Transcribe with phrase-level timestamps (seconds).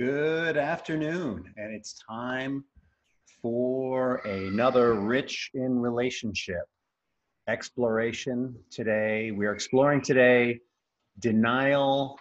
[0.00, 2.64] Good afternoon, and it's time
[3.42, 6.62] for another Rich in Relationship
[7.50, 9.30] exploration today.
[9.30, 10.60] We are exploring today
[11.18, 12.18] denial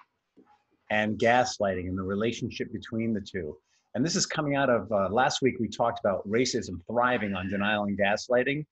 [0.91, 3.55] and gaslighting and the relationship between the two.
[3.95, 7.47] And this is coming out of uh, last week, we talked about racism thriving on
[7.47, 8.65] denial and gaslighting.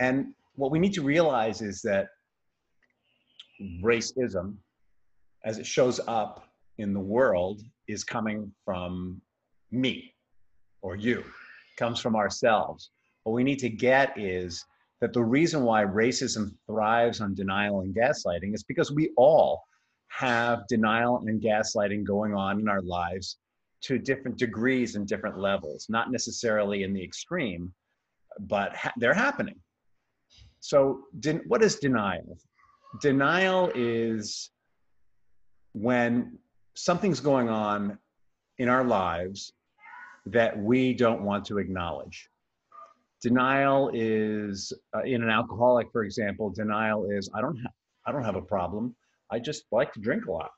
[0.00, 2.08] And what we need to realize is that
[3.80, 4.56] racism,
[5.44, 9.20] as it shows up in the world, is coming from
[9.70, 10.14] me
[10.82, 11.24] or you,
[11.76, 12.90] comes from ourselves.
[13.24, 14.64] What we need to get is
[15.00, 19.62] that the reason why racism thrives on denial and gaslighting is because we all
[20.08, 23.38] have denial and gaslighting going on in our lives
[23.82, 27.72] to different degrees and different levels, not necessarily in the extreme,
[28.40, 29.56] but ha- they're happening.
[30.60, 32.36] So, de- what is denial?
[33.00, 34.50] Denial is
[35.72, 36.38] when
[36.74, 37.98] something's going on
[38.58, 39.52] in our lives
[40.26, 42.28] that we don't want to acknowledge.
[43.22, 46.50] Denial is uh, in an alcoholic, for example.
[46.50, 47.72] Denial is I don't ha-
[48.06, 48.94] I don't have a problem.
[49.30, 50.50] I just like to drink a lot.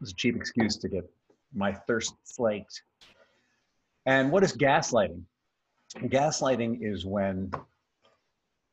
[0.00, 1.08] It's a cheap excuse to get
[1.54, 2.82] my thirst slaked.
[4.06, 5.22] And what is gaslighting?
[5.96, 7.50] Gaslighting is when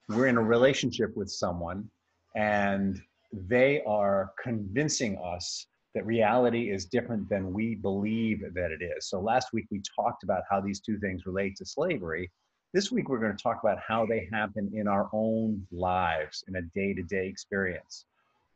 [0.08, 1.90] we're in a relationship with someone
[2.36, 9.10] and they are convincing us that reality is different than we believe that it is.
[9.10, 12.32] So last week we talked about how these two things relate to slavery.
[12.74, 16.58] This week we're going to talk about how they happen in our own lives in
[16.58, 18.06] a day to day experience.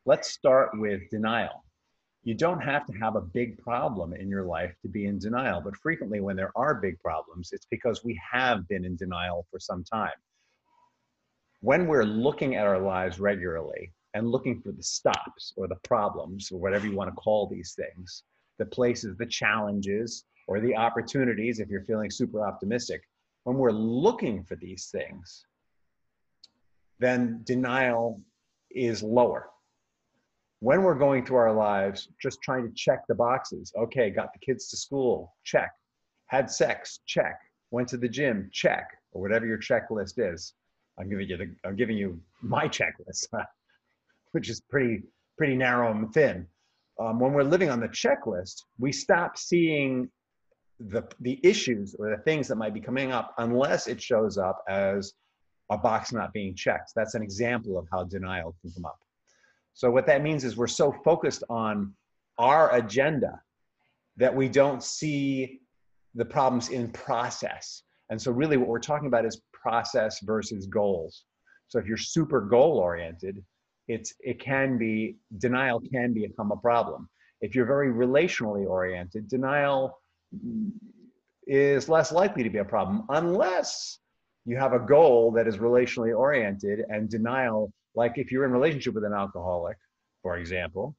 [0.06, 1.64] Let's start with denial.
[2.24, 5.62] You don't have to have a big problem in your life to be in denial,
[5.62, 9.60] but frequently when there are big problems, it's because we have been in denial for
[9.60, 10.12] some time.
[11.62, 16.52] When we're looking at our lives regularly, and looking for the stops or the problems
[16.52, 18.24] or whatever you want to call these things,
[18.58, 23.02] the places, the challenges, or the opportunities if you're feeling super optimistic.
[23.44, 25.46] When we're looking for these things,
[27.00, 28.22] then denial
[28.70, 29.50] is lower.
[30.60, 33.74] When we're going through our lives, just trying to check the boxes.
[33.76, 35.72] Okay, got the kids to school, check.
[36.28, 37.40] Had sex, check.
[37.72, 38.88] Went to the gym, check.
[39.12, 40.54] Or whatever your checklist is.
[41.00, 43.28] I'm giving you the, I'm giving you my checklist.
[44.32, 45.04] Which is pretty
[45.38, 46.48] pretty narrow and thin.
[47.00, 50.10] Um, when we're living on the checklist, we stop seeing
[50.80, 54.64] the the issues or the things that might be coming up unless it shows up
[54.68, 55.14] as
[55.70, 56.92] a box not being checked.
[56.96, 59.00] That's an example of how denial can come up.
[59.74, 61.94] So what that means is we're so focused on
[62.38, 63.42] our agenda
[64.18, 65.62] that we don't see
[66.16, 67.84] the problems in process.
[68.10, 71.24] And so really what we're talking about is process versus goals.
[71.70, 73.44] So if you're super goal oriented,
[73.88, 77.10] it's it can be denial can become a problem.
[77.42, 80.00] If you're very relationally oriented denial
[81.48, 84.00] is less likely to be a problem unless
[84.46, 88.94] you have a goal that is relationally oriented and denial like if you're in relationship
[88.94, 89.76] with an alcoholic
[90.22, 90.96] for example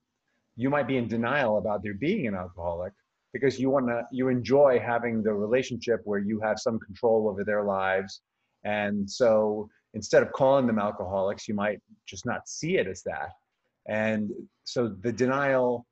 [0.56, 2.92] you might be in denial about there being an alcoholic
[3.32, 7.44] because you want to you enjoy having the relationship where you have some control over
[7.44, 8.21] their lives.
[8.65, 13.30] And so instead of calling them alcoholics, you might just not see it as that.
[13.86, 14.30] And
[14.64, 15.86] so the denial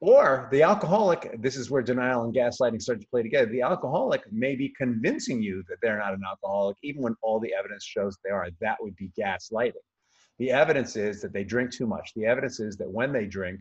[0.00, 3.50] or the alcoholic, this is where denial and gaslighting start to play together.
[3.50, 7.52] The alcoholic may be convincing you that they're not an alcoholic, even when all the
[7.52, 8.48] evidence shows they are.
[8.60, 9.72] That would be gaslighting.
[10.38, 12.12] The evidence is that they drink too much.
[12.14, 13.60] The evidence is that when they drink,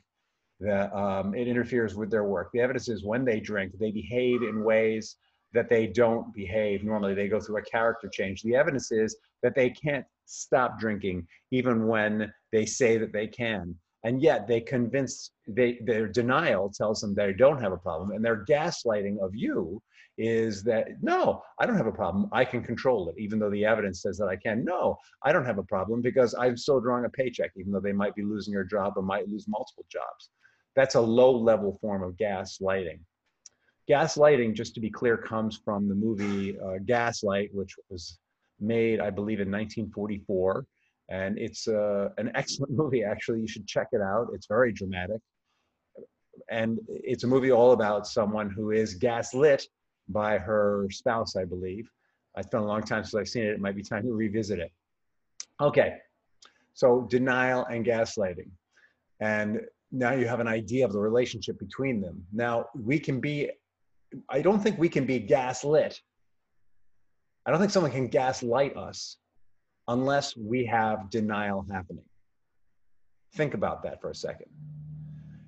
[0.60, 2.52] that um, it interferes with their work.
[2.54, 5.16] The evidence is when they drink, they behave in ways
[5.54, 7.16] that they don't behave normally.
[7.16, 8.44] They go through a character change.
[8.44, 13.76] The evidence is that they can't stop drinking even when they say that they can.
[14.04, 18.12] And yet they convince they their denial tells them they don't have a problem.
[18.12, 19.82] And their gaslighting of you
[20.18, 22.30] is that no, I don't have a problem.
[22.32, 24.64] I can control it, even though the evidence says that I can.
[24.64, 27.92] No, I don't have a problem because I'm still drawing a paycheck, even though they
[27.92, 30.30] might be losing their job or might lose multiple jobs.
[30.76, 33.00] That's a low level form of gaslighting.
[33.90, 38.20] Gaslighting, just to be clear, comes from the movie uh, Gaslight, which was
[38.60, 40.66] made, I believe, in 1944.
[41.10, 43.42] And it's uh, an excellent movie, actually.
[43.42, 44.28] You should check it out.
[44.34, 45.22] It's very dramatic.
[46.50, 49.68] And it's a movie all about someone who is gaslit
[50.10, 51.90] by her spouse, I believe.
[52.38, 53.50] It's been a long time since I've seen it.
[53.50, 54.72] It might be time to revisit it.
[55.60, 55.96] Okay,
[56.74, 58.52] so denial and gaslighting.
[59.20, 59.62] And
[59.92, 62.24] now you have an idea of the relationship between them.
[62.32, 63.50] Now, we can be
[64.30, 66.00] I don't think we can be gaslit.
[67.48, 69.16] I don't think someone can gaslight us
[69.88, 72.04] unless we have denial happening.
[73.36, 74.48] Think about that for a second.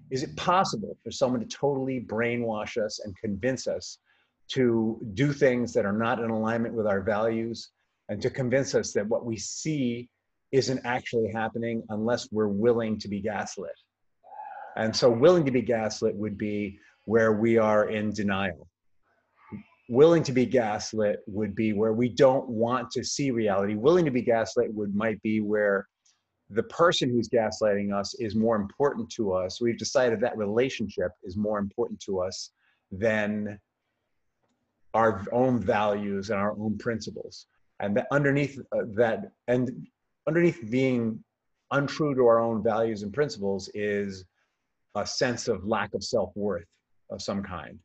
[0.09, 3.99] is it possible for someone to totally brainwash us and convince us
[4.53, 7.71] to do things that are not in alignment with our values
[8.07, 10.09] and to convince us that what we see
[10.53, 13.77] isn't actually happening unless we're willing to be gaslit.
[14.77, 18.68] And so, willing to be gaslit would be where we are in denial.
[19.89, 23.73] Willing to be gaslit would be where we don't want to see reality.
[23.73, 25.87] Willing to be gaslit would might be where
[26.51, 29.59] the person who's gaslighting us is more important to us.
[29.59, 32.51] We've decided that relationship is more important to us
[32.91, 33.59] than
[34.93, 37.47] our own values and our own principles.
[37.79, 39.87] And that underneath uh, that, and
[40.27, 41.23] underneath being
[41.71, 44.23] untrue to our own values and principles is
[44.95, 46.67] a sense of lack of self-worth
[47.09, 47.79] of some kind.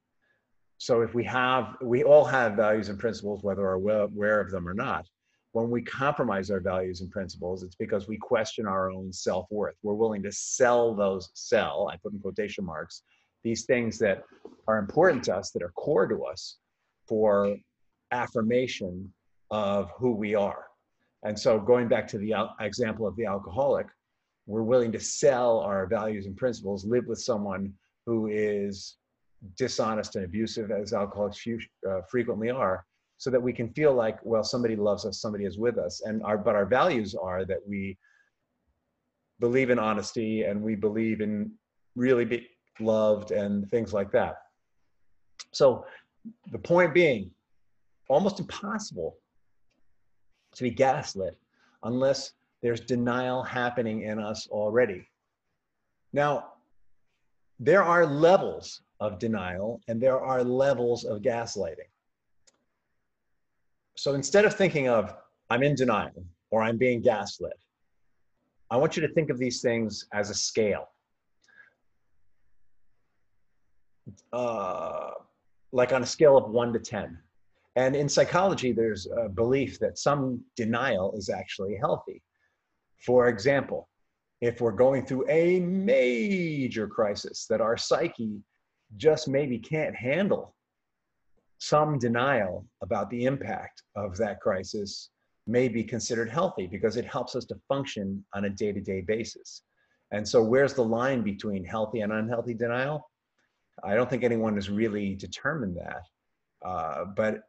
[0.84, 4.68] So if we have, we all have values and principles, whether we're aware of them
[4.68, 5.06] or not
[5.54, 9.76] when we compromise our values and principles, it's because we question our own self worth.
[9.84, 13.02] We're willing to sell those, sell, I put in quotation marks,
[13.44, 14.24] these things that
[14.66, 16.56] are important to us, that are core to us
[17.06, 17.56] for
[18.10, 19.12] affirmation
[19.52, 20.64] of who we are.
[21.22, 23.86] And so, going back to the example of the alcoholic,
[24.46, 27.72] we're willing to sell our values and principles, live with someone
[28.06, 28.96] who is
[29.56, 31.46] dishonest and abusive, as alcoholics
[31.88, 32.84] uh, frequently are,
[33.18, 36.02] so that we can feel like well somebody loves us somebody is with us.
[36.04, 37.96] And our but our values are that we
[39.40, 41.50] believe in honesty and we believe in
[41.96, 42.48] really be
[42.80, 44.36] loved and things like that.
[45.52, 45.86] So
[46.50, 47.30] the point being
[48.08, 49.16] almost impossible
[50.54, 51.38] to be gaslit
[51.82, 52.32] unless
[52.62, 55.06] there's denial happening in us already.
[56.12, 56.52] Now
[57.60, 61.90] there are levels of denial and there are levels of gaslighting
[63.96, 65.14] so instead of thinking of,
[65.50, 67.58] I'm in denial or I'm being gaslit,
[68.70, 70.88] I want you to think of these things as a scale.
[74.32, 75.10] Uh,
[75.72, 77.18] like on a scale of one to 10.
[77.76, 82.22] And in psychology, there's a belief that some denial is actually healthy.
[83.04, 83.88] For example,
[84.40, 88.40] if we're going through a major crisis that our psyche
[88.96, 90.54] just maybe can't handle,
[91.58, 95.10] some denial about the impact of that crisis
[95.46, 99.00] may be considered healthy because it helps us to function on a day to day
[99.00, 99.62] basis.
[100.10, 103.10] And so, where's the line between healthy and unhealthy denial?
[103.82, 106.02] I don't think anyone has really determined that.
[106.64, 107.40] Uh, but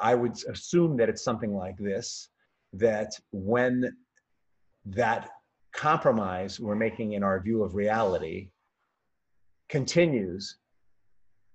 [0.00, 2.30] I would assume that it's something like this
[2.72, 3.96] that when
[4.86, 5.28] that
[5.72, 8.50] compromise we're making in our view of reality
[9.68, 10.58] continues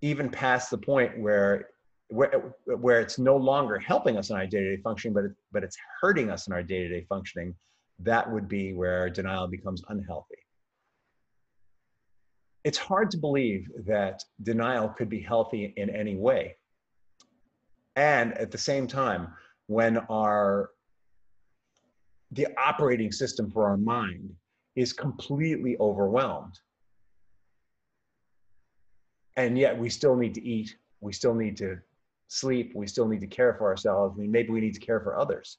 [0.01, 1.69] even past the point where
[2.09, 5.77] where, where it's no longer helping us in our day-to-day functioning, but it, but it's
[5.99, 7.55] hurting us in our day-to-day functioning,
[7.99, 10.35] that would be where denial becomes unhealthy.
[12.63, 16.55] It's hard to believe that denial could be healthy in any way.
[17.95, 19.29] And at the same time,
[19.67, 20.69] when our
[22.31, 24.33] the operating system for our mind
[24.75, 26.59] is completely overwhelmed,
[29.35, 31.77] and yet we still need to eat we still need to
[32.27, 35.19] sleep we still need to care for ourselves mean, maybe we need to care for
[35.19, 35.57] others.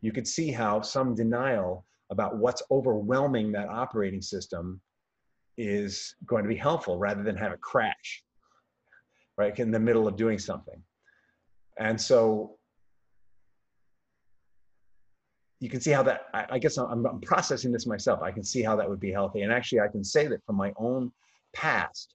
[0.00, 4.80] You could see how some denial about what's overwhelming that operating system
[5.56, 8.22] is going to be helpful rather than have it crash
[9.38, 10.80] right in the middle of doing something.
[11.78, 12.56] And so
[15.60, 18.22] you can see how that i, I guess I'm, I'm processing this myself.
[18.22, 19.42] I can see how that would be healthy.
[19.42, 21.10] And actually i can say that from my own
[21.54, 22.14] past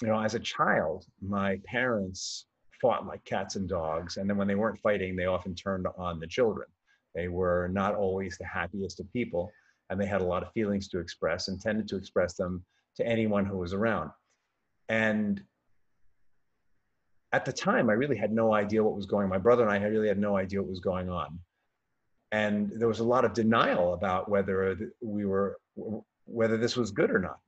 [0.00, 2.46] you know, as a child, my parents
[2.80, 4.16] fought like cats and dogs.
[4.16, 6.66] And then when they weren't fighting, they often turned on the children.
[7.14, 9.50] They were not always the happiest of people,
[9.90, 12.64] and they had a lot of feelings to express and tended to express them
[12.96, 14.10] to anyone who was around.
[14.88, 15.42] And
[17.32, 19.30] at the time, I really had no idea what was going on.
[19.30, 21.38] My brother and I really had no idea what was going on.
[22.32, 25.58] And there was a lot of denial about whether we were,
[26.24, 27.38] whether this was good or not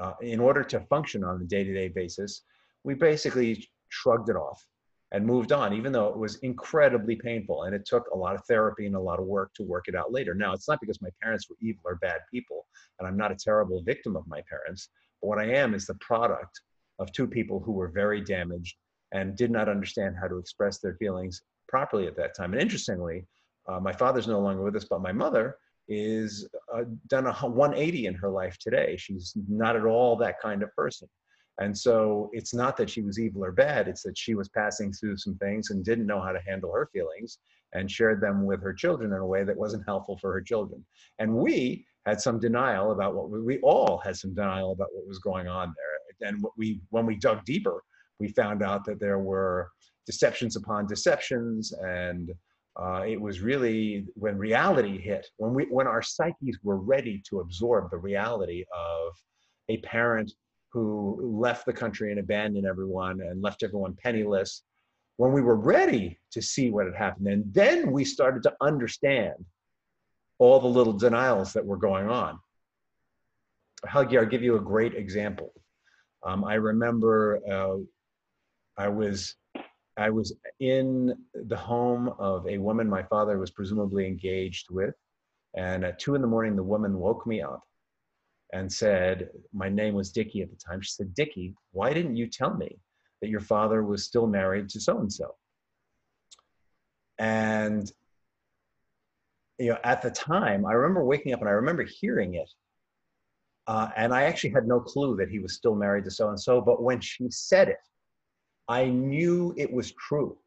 [0.00, 2.42] uh, in order to function on a day-to-day basis,
[2.84, 4.64] we basically shrugged it off
[5.12, 7.64] and moved on, even though it was incredibly painful.
[7.64, 9.96] And it took a lot of therapy and a lot of work to work it
[9.96, 10.34] out later.
[10.34, 12.66] Now, it's not because my parents were evil or bad people,
[12.98, 14.88] and I'm not a terrible victim of my parents.
[15.20, 16.60] But what I am is the product
[16.98, 18.76] of two people who were very damaged
[19.12, 22.52] and did not understand how to express their feelings properly at that time.
[22.52, 23.26] And interestingly,
[23.68, 25.56] uh, my father's no longer with us, but my mother
[25.90, 28.96] is uh, done a 180 in her life today.
[28.96, 31.08] She's not at all that kind of person.
[31.58, 34.92] And so it's not that she was evil or bad, it's that she was passing
[34.92, 37.38] through some things and didn't know how to handle her feelings
[37.74, 40.84] and shared them with her children in a way that wasn't helpful for her children.
[41.18, 45.06] And we had some denial about what we, we all had some denial about what
[45.06, 46.28] was going on there.
[46.28, 47.82] And what we, when we dug deeper,
[48.18, 49.70] we found out that there were
[50.06, 52.32] deceptions upon deceptions and
[52.76, 57.40] uh, it was really when reality hit when we when our psyches were ready to
[57.40, 59.12] absorb the reality of
[59.68, 60.32] a parent
[60.72, 64.62] who left the country and abandoned everyone and left everyone penniless
[65.16, 69.34] when we were ready to see what had happened and then we started to understand
[70.38, 72.38] all the little denials that were going on
[73.86, 75.52] Helgi, I'll give you a great example.
[76.24, 77.78] Um, I remember uh,
[78.76, 79.36] I was
[80.00, 84.94] I was in the home of a woman my father was presumably engaged with.
[85.54, 87.62] And at two in the morning, the woman woke me up
[88.54, 90.80] and said, My name was Dickie at the time.
[90.80, 92.78] She said, Dickie, why didn't you tell me
[93.20, 95.34] that your father was still married to so and so?
[97.18, 97.92] And
[99.58, 102.50] you know, at the time, I remember waking up and I remember hearing it.
[103.66, 106.40] Uh, and I actually had no clue that he was still married to so and
[106.40, 106.62] so.
[106.62, 107.76] But when she said it,
[108.70, 110.38] I knew it was true.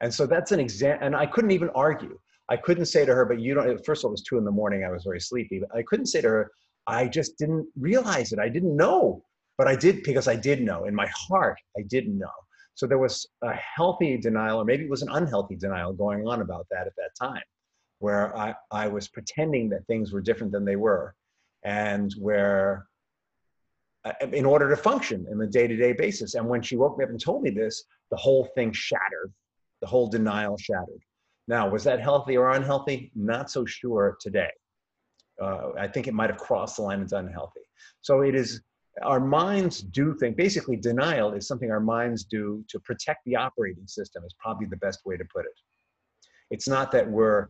[0.00, 2.18] And so that's an example, and I couldn't even argue.
[2.48, 4.44] I couldn't say to her, but you don't, first of all, it was two in
[4.44, 4.82] the morning.
[4.82, 6.50] I was very sleepy, but I couldn't say to her,
[6.86, 8.38] I just didn't realize it.
[8.38, 9.22] I didn't know,
[9.58, 10.84] but I did because I did know.
[10.84, 12.38] In my heart, I didn't know.
[12.74, 16.40] So there was a healthy denial, or maybe it was an unhealthy denial going on
[16.40, 17.42] about that at that time,
[17.98, 21.14] where I, I was pretending that things were different than they were,
[21.62, 22.86] and where
[24.32, 26.34] in order to function in the day-to-day basis.
[26.34, 29.32] And when she woke me up and told me this, the whole thing shattered.
[29.80, 31.02] The whole denial shattered.
[31.48, 33.10] Now, was that healthy or unhealthy?
[33.14, 34.50] Not so sure today.
[35.42, 37.60] Uh, I think it might have crossed the line into unhealthy.
[38.00, 38.62] So it is,
[39.02, 43.86] our minds do think, basically denial is something our minds do to protect the operating
[43.86, 45.58] system is probably the best way to put it.
[46.50, 47.48] It's not that we're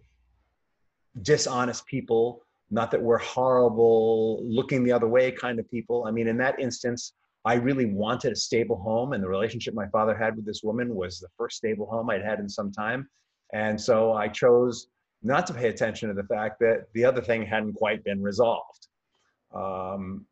[1.22, 6.04] dishonest people not that we're horrible, looking the other way kind of people.
[6.06, 7.12] I mean, in that instance,
[7.44, 10.94] I really wanted a stable home, and the relationship my father had with this woman
[10.94, 13.08] was the first stable home I'd had in some time.
[13.52, 14.88] And so I chose
[15.22, 18.88] not to pay attention to the fact that the other thing hadn't quite been resolved.
[19.54, 20.26] Um,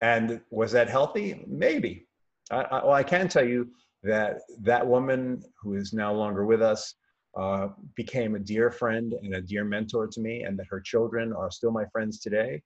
[0.00, 1.44] and was that healthy?
[1.46, 2.06] Maybe.
[2.50, 3.68] I, I, well, I can tell you
[4.02, 6.94] that that woman who is now longer with us
[7.36, 11.32] uh, became a dear friend and a dear mentor to me, and that her children
[11.32, 12.62] are still my friends today,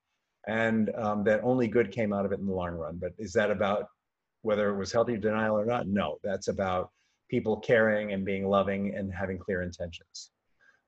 [0.46, 2.96] and um, that only good came out of it in the long run.
[3.00, 3.86] But is that about
[4.42, 5.86] whether it was healthy denial or not?
[5.86, 6.90] No, that's about
[7.30, 10.30] people caring and being loving and having clear intentions.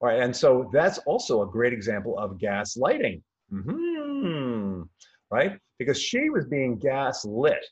[0.00, 3.22] All right, and so that's also a great example of gaslighting.
[3.52, 4.82] Mm-hmm.
[5.30, 5.58] Right?
[5.78, 7.64] Because she was being gaslit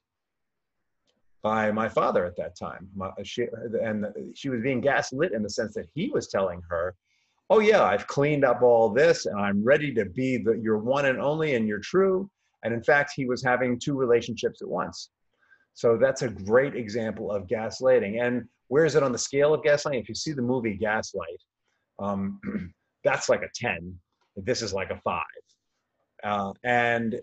[1.49, 2.87] by my father at that time.
[2.95, 3.47] My, she,
[3.83, 6.95] and she was being gaslit in the sense that he was telling her,
[7.49, 11.07] "Oh yeah, I've cleaned up all this, and I'm ready to be the your one
[11.07, 12.31] and only, and you're true."
[12.64, 15.09] And in fact, he was having two relationships at once.
[15.73, 18.21] So that's a great example of gaslighting.
[18.21, 20.02] And where is it on the scale of gaslighting?
[20.02, 21.43] If you see the movie Gaslight,
[21.99, 22.40] um,
[23.05, 23.99] that's like a ten.
[24.37, 25.45] This is like a five.
[26.23, 27.19] Uh, and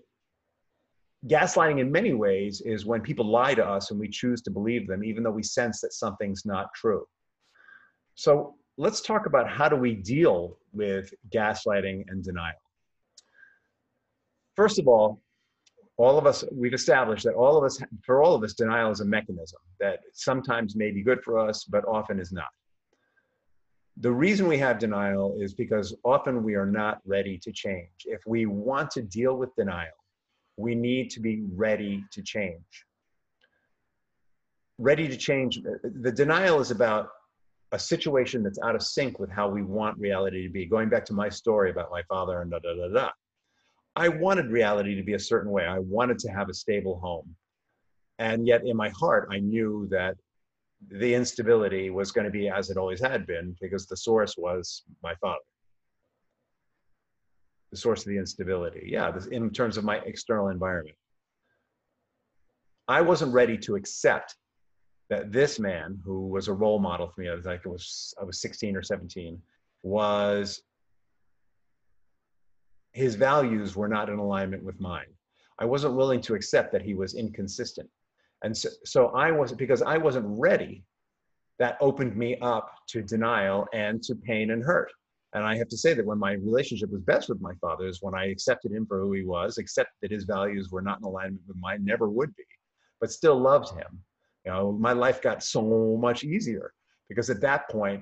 [1.27, 4.87] gaslighting in many ways is when people lie to us and we choose to believe
[4.87, 7.05] them even though we sense that something's not true.
[8.15, 12.55] So let's talk about how do we deal with gaslighting and denial.
[14.55, 15.21] First of all
[15.97, 18.99] all of us we've established that all of us for all of us denial is
[18.99, 22.49] a mechanism that sometimes may be good for us but often is not.
[23.97, 27.89] The reason we have denial is because often we are not ready to change.
[28.03, 29.93] If we want to deal with denial
[30.57, 32.85] we need to be ready to change.
[34.77, 37.09] Ready to change, the denial is about
[37.71, 40.65] a situation that's out of sync with how we want reality to be.
[40.65, 43.09] Going back to my story about my father and da da da da.
[43.95, 45.65] I wanted reality to be a certain way.
[45.65, 47.35] I wanted to have a stable home.
[48.19, 50.15] And yet in my heart, I knew that
[50.89, 54.83] the instability was going to be as it always had been because the source was
[55.01, 55.39] my father
[57.75, 58.87] the source of the instability.
[58.89, 60.95] Yeah, this, in terms of my external environment.
[62.87, 64.35] I wasn't ready to accept
[65.09, 68.13] that this man, who was a role model for me, I was like, it was
[68.21, 69.41] I was 16 or 17,
[69.83, 70.61] was
[72.93, 75.11] his values were not in alignment with mine.
[75.59, 77.89] I wasn't willing to accept that he was inconsistent.
[78.43, 80.83] And so, so I wasn't, because I wasn't ready,
[81.59, 84.91] that opened me up to denial and to pain and hurt.
[85.35, 88.01] And I have to say that when my relationship was best with my father is
[88.01, 91.03] when I accepted him for who he was, accepted that his values were not in
[91.03, 92.45] alignment with mine, never would be,
[93.01, 93.99] but still loved him.
[94.45, 96.71] You know, my life got so much easier
[97.09, 98.01] because at that point,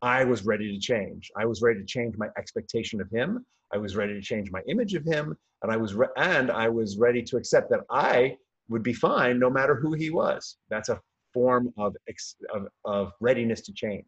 [0.00, 1.28] I was ready to change.
[1.36, 3.44] I was ready to change my expectation of him.
[3.72, 6.68] I was ready to change my image of him, and I was re- and I
[6.68, 8.36] was ready to accept that I
[8.68, 10.56] would be fine no matter who he was.
[10.70, 11.00] That's a
[11.34, 14.06] form of, ex- of, of readiness to change.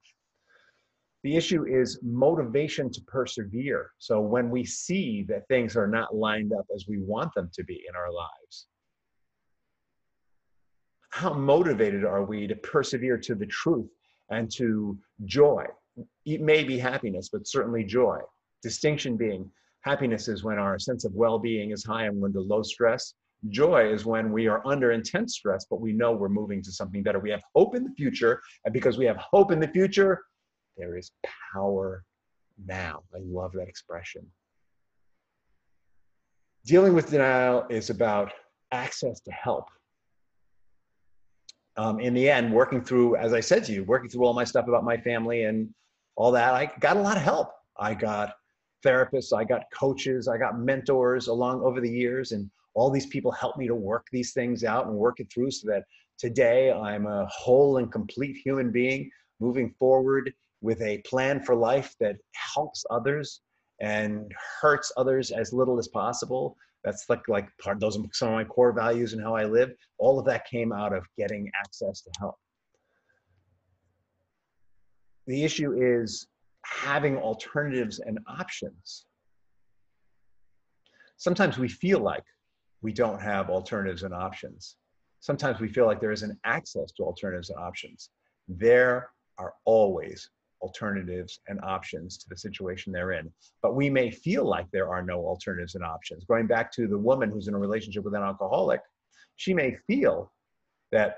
[1.25, 3.91] The issue is motivation to persevere.
[3.99, 7.65] So when we see that things are not lined up as we want them to
[7.65, 8.67] be in our lives,
[11.11, 13.89] how motivated are we to persevere to the truth
[14.31, 15.65] and to joy?
[16.25, 18.19] It may be happiness, but certainly joy.
[18.63, 19.51] Distinction being
[19.83, 23.15] happiness is when our sense of well being is high and we're under low stress.
[23.49, 27.03] Joy is when we are under intense stress, but we know we're moving to something
[27.03, 27.19] better.
[27.19, 28.41] We have hope in the future.
[28.65, 30.23] And because we have hope in the future,
[30.77, 31.13] there is
[31.53, 32.05] power
[32.67, 33.03] now.
[33.15, 34.27] I love that expression.
[36.65, 38.33] Dealing with denial is about
[38.71, 39.69] access to help.
[41.77, 44.45] Um, in the end, working through, as I said to you, working through all my
[44.45, 45.73] stuff about my family and
[46.17, 47.51] all that, I got a lot of help.
[47.79, 48.35] I got
[48.85, 53.33] therapists, I got coaches, I got mentors along over the years, and all these people
[53.33, 55.85] helped me to work these things out and work it through so that
[56.19, 59.11] today I'm a whole and complete human being
[59.41, 63.43] moving forward with a plan for life that helps others
[63.81, 66.57] and hurts others as little as possible.
[66.85, 69.73] That's like like part those are some of my core values and how I live.
[69.99, 72.37] All of that came out of getting access to help.
[75.27, 76.27] The issue is
[76.65, 79.07] having alternatives and options.
[81.17, 82.25] Sometimes we feel like
[82.83, 84.77] we don't have alternatives and options.
[85.21, 88.11] Sometimes we feel like there isn't access to alternatives and options.
[88.49, 90.29] There are always
[90.63, 93.31] alternatives and options to the situation they're in.
[93.61, 96.25] But we may feel like there are no alternatives and options.
[96.25, 98.81] Going back to the woman who's in a relationship with an alcoholic,
[99.37, 100.33] she may feel
[100.93, 101.17] that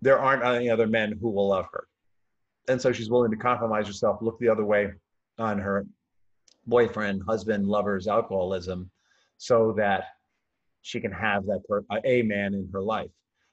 [0.00, 1.86] there aren't any other men who will love her.
[2.68, 4.92] And so she's willing to compromise herself, look the other way
[5.38, 5.86] on her
[6.66, 8.90] boyfriend, husband, lover's alcoholism
[9.38, 10.04] so that
[10.82, 13.10] she can have that per- a man in her life.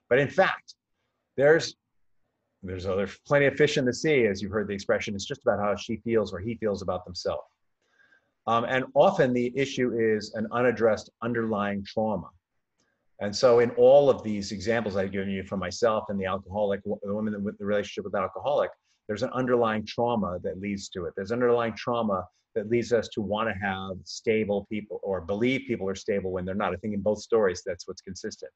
[0.09, 0.75] But in fact,
[1.35, 1.75] there's
[2.63, 5.13] there's other plenty of fish in the sea, as you've heard the expression.
[5.13, 7.43] It's just about how she feels or he feels about themselves.
[8.47, 12.29] Um, and often the issue is an unaddressed underlying trauma.
[13.19, 16.81] And so, in all of these examples I've given you from myself and the alcoholic,
[16.83, 18.71] the woman with the relationship with the alcoholic,
[19.07, 21.13] there's an underlying trauma that leads to it.
[21.15, 25.87] There's underlying trauma that leads us to want to have stable people or believe people
[25.89, 26.73] are stable when they're not.
[26.73, 28.51] I think in both stories, that's what's consistent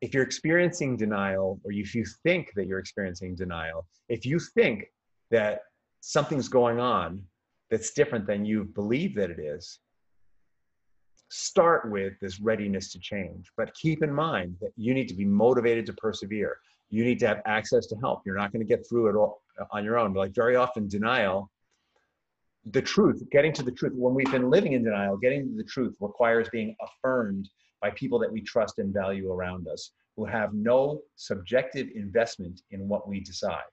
[0.00, 4.84] if you're experiencing denial or if you think that you're experiencing denial, if you think
[5.30, 5.60] that
[6.00, 7.22] something's going on
[7.70, 9.78] that's different than you believe that it is,
[11.30, 13.50] start with this readiness to change.
[13.56, 16.58] But keep in mind that you need to be motivated to persevere.
[16.90, 18.22] You need to have access to help.
[18.24, 20.12] You're not going to get through it all uh, on your own.
[20.12, 21.50] Like very often, denial,
[22.70, 25.64] the truth, getting to the truth, when we've been living in denial, getting to the
[25.64, 27.48] truth requires being affirmed
[27.84, 32.88] by people that we trust and value around us who have no subjective investment in
[32.88, 33.70] what we decide.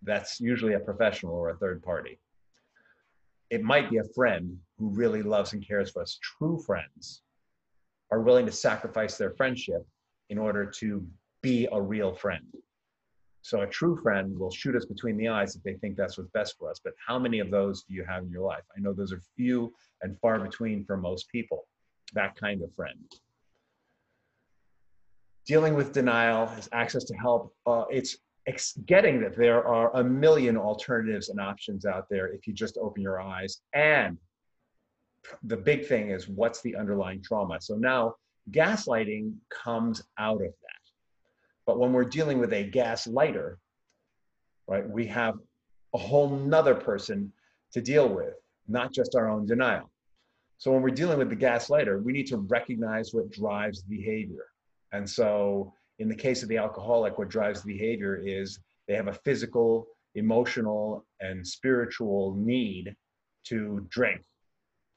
[0.00, 2.18] That's usually a professional or a third party.
[3.50, 6.18] It might be a friend who really loves and cares for us.
[6.22, 7.20] True friends
[8.10, 9.86] are willing to sacrifice their friendship
[10.30, 11.06] in order to
[11.42, 12.46] be a real friend.
[13.42, 16.30] So a true friend will shoot us between the eyes if they think that's what's
[16.30, 16.80] best for us.
[16.82, 18.64] But how many of those do you have in your life?
[18.74, 21.66] I know those are few and far between for most people
[22.14, 23.12] that kind of friend.
[25.46, 27.54] Dealing with denial is access to help.
[27.66, 28.18] Uh, it's
[28.86, 33.02] getting that there are a million alternatives and options out there if you just open
[33.02, 33.60] your eyes.
[33.74, 34.16] And
[35.42, 37.60] the big thing is what's the underlying trauma?
[37.60, 38.14] So now
[38.50, 40.92] gaslighting comes out of that.
[41.66, 43.56] But when we're dealing with a gaslighter,
[44.66, 45.34] right, we have
[45.94, 47.32] a whole nother person
[47.72, 48.34] to deal with,
[48.66, 49.90] not just our own denial.
[50.58, 54.46] So when we're dealing with the gaslighter, we need to recognize what drives the behavior.
[54.92, 59.08] And so in the case of the alcoholic, what drives the behavior is they have
[59.08, 62.94] a physical, emotional, and spiritual need
[63.44, 64.20] to drink.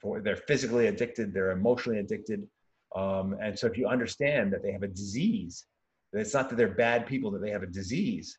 [0.01, 2.47] For they're physically addicted, they're emotionally addicted.
[2.95, 5.65] Um, and so if you understand that they have a disease,
[6.11, 8.37] that it's not that they're bad people, that they have a disease,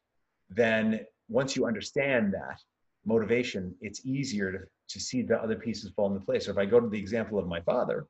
[0.51, 2.61] then once you understand that
[3.05, 6.45] motivation, it's easier to to see the other pieces fall into place.
[6.45, 8.07] So if I go to the example of my father,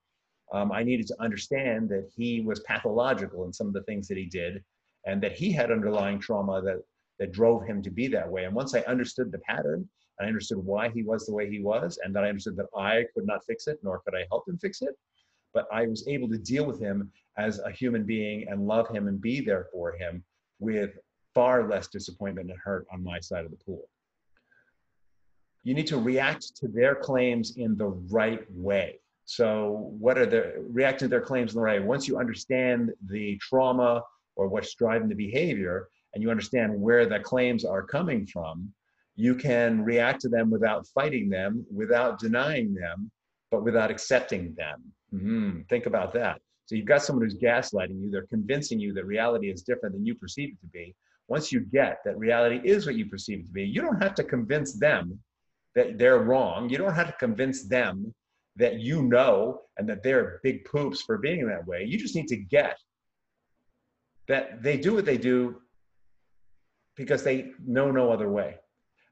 [0.52, 4.18] um, I needed to understand that he was pathological in some of the things that
[4.18, 4.64] he did,
[5.06, 6.82] and that he had underlying trauma that
[7.18, 8.44] that drove him to be that way.
[8.44, 9.88] And once I understood the pattern,
[10.20, 13.04] I understood why he was the way he was, and that I understood that I
[13.14, 14.96] could not fix it, nor could I help him fix it.
[15.54, 19.08] But I was able to deal with him as a human being and love him
[19.08, 20.24] and be there for him
[20.58, 20.90] with
[21.34, 23.88] far less disappointment and hurt on my side of the pool.
[25.64, 28.98] You need to react to their claims in the right way.
[29.24, 31.86] So, what are the reacting to their claims in the right way?
[31.86, 34.02] Once you understand the trauma
[34.34, 38.72] or what's driving the behavior, and you understand where the claims are coming from,
[39.16, 43.10] you can react to them without fighting them, without denying them,
[43.50, 44.82] but without accepting them.
[45.14, 45.60] Mm-hmm.
[45.68, 46.40] Think about that.
[46.66, 50.06] So you've got someone who's gaslighting you, they're convincing you that reality is different than
[50.06, 50.94] you perceive it to be.
[51.28, 54.14] Once you get that reality is what you perceive it to be, you don't have
[54.14, 55.18] to convince them
[55.74, 56.68] that they're wrong.
[56.68, 58.14] You don't have to convince them
[58.56, 61.84] that you know and that they're big poops for being that way.
[61.84, 62.78] You just need to get
[64.28, 65.56] that they do what they do
[66.96, 68.56] because they know no other way.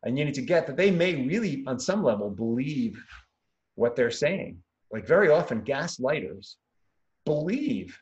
[0.02, 3.02] And you need to get that they may really, on some level, believe
[3.74, 4.58] what they're saying.
[4.90, 6.56] Like very often, gaslighters
[7.24, 7.98] believe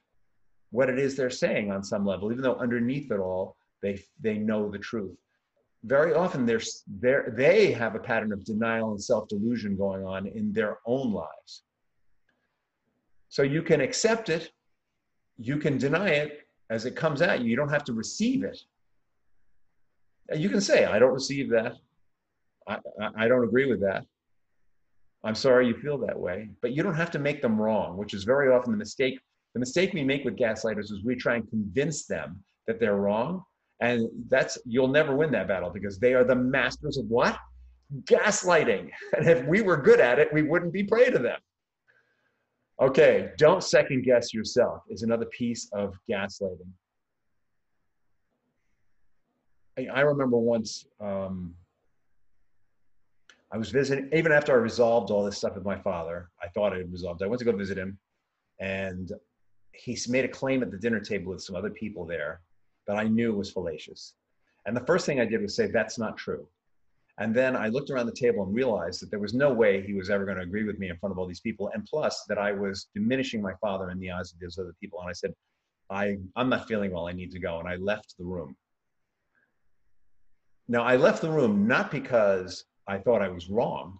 [0.71, 4.38] what it is they're saying on some level, even though underneath it all, they, they
[4.38, 5.16] know the truth.
[5.88, 10.81] Very often, they have a pattern of denial and self delusion going on in their
[10.85, 11.62] own lives.
[13.31, 14.51] So you can accept it,
[15.38, 17.48] you can deny it as it comes at you.
[17.48, 18.59] You don't have to receive it.
[20.35, 21.77] You can say, I don't receive that.
[22.66, 22.79] I,
[23.16, 24.05] I don't agree with that.
[25.24, 28.12] I'm sorry you feel that way, but you don't have to make them wrong, which
[28.12, 29.18] is very often the mistake.
[29.55, 33.42] The mistake we make with gaslighters is we try and convince them that they're wrong.
[33.81, 37.38] And that's, you'll never win that battle because they are the masters of what?
[38.05, 38.91] Gaslighting.
[39.17, 41.38] And if we were good at it, we wouldn't be prey to them.
[42.81, 46.71] Okay, don't second guess yourself is another piece of gaslighting.
[49.79, 51.55] I, I remember once um,
[53.53, 56.73] I was visiting, even after I resolved all this stuff with my father, I thought
[56.73, 57.23] I had resolved.
[57.23, 57.99] I went to go visit him,
[58.61, 59.12] and
[59.73, 62.43] he made a claim at the dinner table with some other people there
[62.88, 64.14] that I knew was fallacious.
[64.66, 66.48] And the first thing I did was say, That's not true.
[67.18, 69.92] And then I looked around the table and realized that there was no way he
[69.92, 71.70] was ever going to agree with me in front of all these people.
[71.74, 75.01] And plus, that I was diminishing my father in the eyes of those other people.
[75.01, 75.35] And I said,
[75.90, 77.09] I, I'm not feeling well.
[77.09, 77.59] I need to go.
[77.59, 78.57] And I left the room.
[80.68, 83.98] Now, I left the room not because I thought I was wrong.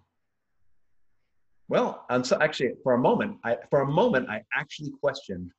[1.67, 5.51] Well, and so actually, for a moment, I, for a moment, I actually questioned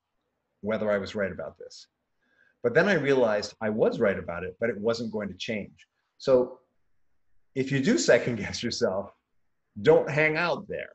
[0.63, 1.87] whether I was right about this.
[2.63, 5.87] But then I realized I was right about it, but it wasn't going to change.
[6.19, 6.59] So
[7.55, 9.13] if you do second guess yourself,
[9.83, 10.91] don't hang out there.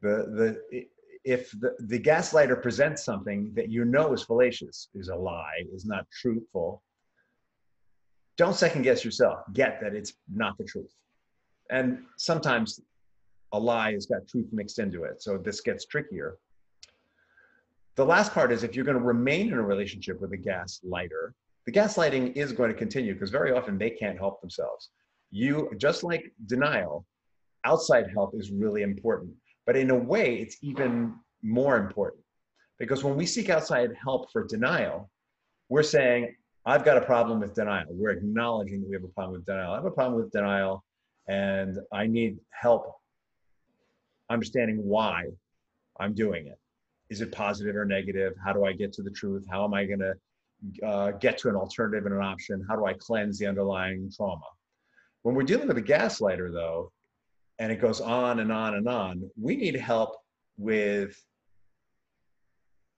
[0.00, 0.86] The, the,
[1.24, 5.84] if the, the gaslighter presents something that you know is fallacious, is a lie, is
[5.84, 6.82] not truthful,
[8.36, 9.40] don't second guess yourself.
[9.52, 10.94] Get that it's not the truth
[11.70, 12.80] and sometimes
[13.52, 15.22] a lie has got truth mixed into it.
[15.22, 16.38] So this gets trickier.
[17.98, 21.32] The last part is if you're going to remain in a relationship with a gaslighter,
[21.66, 24.90] the gaslighting is going to continue because very often they can't help themselves.
[25.32, 27.04] You, just like denial,
[27.64, 29.32] outside help is really important.
[29.66, 32.22] But in a way, it's even more important
[32.78, 35.10] because when we seek outside help for denial,
[35.68, 37.86] we're saying, I've got a problem with denial.
[37.90, 39.72] We're acknowledging that we have a problem with denial.
[39.72, 40.84] I have a problem with denial
[41.26, 42.94] and I need help
[44.30, 45.24] understanding why
[45.98, 46.60] I'm doing it.
[47.10, 48.34] Is it positive or negative?
[48.44, 49.44] How do I get to the truth?
[49.50, 52.64] How am I going to uh, get to an alternative and an option?
[52.68, 54.44] How do I cleanse the underlying trauma?
[55.22, 56.92] When we're dealing with a gaslighter, though,
[57.58, 60.16] and it goes on and on and on, we need help
[60.56, 61.16] with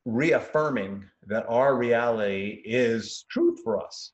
[0.05, 4.13] reaffirming that our reality is truth for us.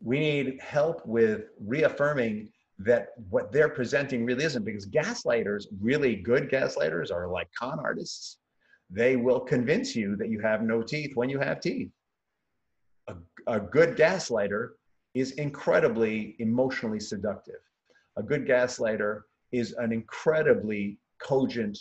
[0.00, 6.50] We need help with reaffirming that what they're presenting really isn't because gaslighters, really good
[6.50, 8.38] gaslighters, are like con artists.
[8.90, 11.90] They will convince you that you have no teeth when you have teeth.
[13.08, 13.14] A,
[13.46, 14.70] a good gaslighter
[15.14, 17.60] is incredibly emotionally seductive.
[18.16, 21.78] A good gaslighter is an incredibly cogent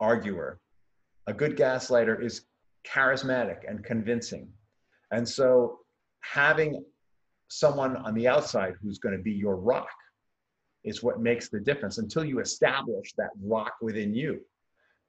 [0.00, 0.60] arguer.
[1.26, 2.46] A good gaslighter is
[2.86, 4.48] charismatic and convincing.
[5.10, 5.80] And so
[6.20, 6.84] having
[7.48, 9.88] someone on the outside who's going to be your rock
[10.84, 14.40] is what makes the difference until you establish that rock within you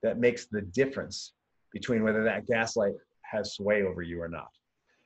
[0.03, 1.33] that makes the difference
[1.71, 4.49] between whether that gaslight has sway over you or not.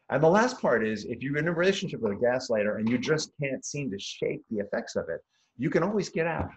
[0.10, 2.97] And the last part is if you're in a relationship with a gaslighter and you
[2.97, 5.21] just can't seem to shake the effects of it,
[5.58, 6.49] you can always get out.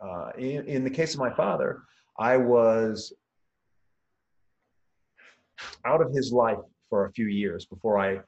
[0.00, 1.82] Uh, in, in the case of my father,
[2.18, 3.12] I was
[5.84, 8.20] out of his life for a few years before I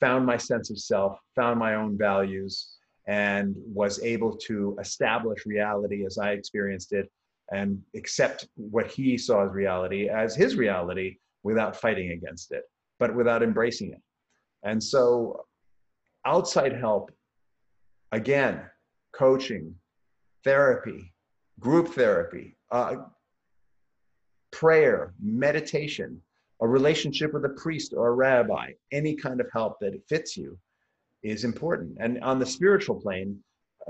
[0.00, 6.04] found my sense of self, found my own values, and was able to establish reality
[6.04, 7.10] as I experienced it
[7.52, 12.62] and accept what he saw as reality as his reality without fighting against it,
[12.98, 14.00] but without embracing it.
[14.62, 15.44] And so
[16.24, 17.10] outside help,
[18.12, 18.62] again,
[19.12, 19.74] coaching,
[20.42, 21.12] therapy,
[21.60, 22.96] group therapy, uh,
[24.50, 26.20] prayer, meditation,
[26.62, 30.56] a relationship with a priest or a rabbi, any kind of help that fits you
[31.22, 31.96] is important.
[32.00, 33.38] And on the spiritual plane,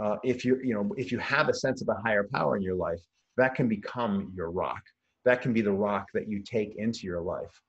[0.03, 2.63] uh, if you you know if you have a sense of a higher power in
[2.63, 3.01] your life,
[3.37, 4.83] that can become your rock.
[5.25, 7.61] That can be the rock that you take into your life.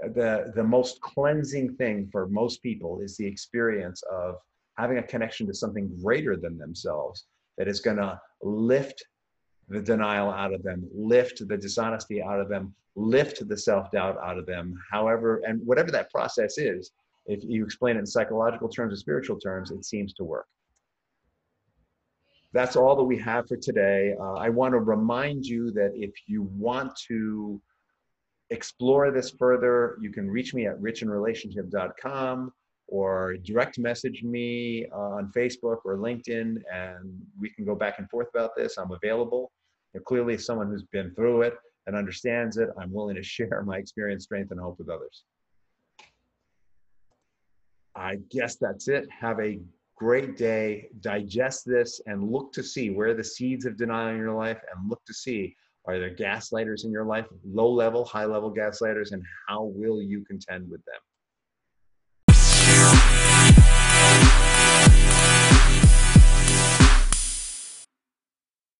[0.00, 4.36] The the most cleansing thing for most people is the experience of
[4.76, 7.26] having a connection to something greater than themselves
[7.58, 9.04] that is going to lift
[9.68, 14.18] the denial out of them, lift the dishonesty out of them, lift the self doubt
[14.22, 16.90] out of them, however, and whatever that process is,
[17.26, 20.46] if you explain it in psychological terms or spiritual terms, it seems to work.
[22.54, 24.14] That's all that we have for today.
[24.18, 27.60] Uh, I want to remind you that if you want to
[28.50, 32.52] explore this further, you can reach me at richinrelationship.com
[32.86, 38.28] or direct message me on Facebook or LinkedIn, and we can go back and forth
[38.32, 38.78] about this.
[38.78, 39.50] I'm available.
[39.94, 41.54] And clearly, someone who's been through it
[41.88, 45.24] and understands it, I'm willing to share my experience, strength, and hope with others.
[47.96, 49.08] I guess that's it.
[49.10, 49.58] Have a
[49.96, 50.88] great day.
[51.00, 54.90] Digest this and look to see where the seeds of denial in your life and
[54.90, 59.22] look to see are there gaslighters in your life, low level, high level gaslighters, and
[59.46, 61.00] how will you contend with them?